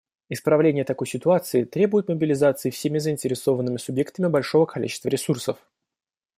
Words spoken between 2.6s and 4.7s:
всеми заинтересованными субъектами большего